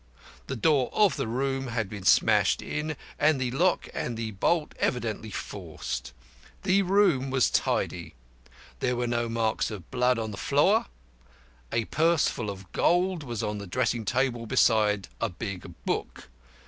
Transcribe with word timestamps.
The 0.47 0.55
door 0.55 0.89
of 0.93 1.15
the 1.15 1.27
room 1.27 1.67
had 1.67 1.87
been 1.87 2.05
smashed 2.05 2.63
in, 2.63 2.97
and 3.19 3.39
the 3.39 3.51
lock 3.51 3.87
and 3.93 4.17
the 4.17 4.31
bolt 4.31 4.73
evidently 4.79 5.29
forced. 5.29 6.11
The 6.63 6.81
room 6.81 7.29
was 7.29 7.51
tidy. 7.51 8.15
There 8.79 8.95
were 8.95 9.05
no 9.05 9.29
marks 9.29 9.69
of 9.69 9.91
blood 9.91 10.17
on 10.17 10.31
the 10.31 10.37
floor. 10.37 10.87
A 11.71 11.85
purse 11.85 12.27
full 12.27 12.49
of 12.49 12.71
gold 12.71 13.21
was 13.21 13.43
on 13.43 13.59
the 13.59 13.67
dressing 13.67 14.03
table 14.03 14.47
beside 14.47 15.07
a 15.21 15.29
big 15.29 15.71
book. 15.85 16.29